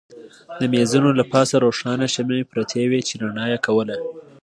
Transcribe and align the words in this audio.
د 0.59 0.61
مېزونو 0.73 1.09
له 1.19 1.23
پاسه 1.31 1.55
روښانه 1.65 2.07
شمعې 2.15 2.49
پرتې 2.51 2.83
وې 2.89 3.01
چې 3.07 3.13
رڼا 3.23 3.45
یې 3.53 3.59
کوله. 3.65 3.97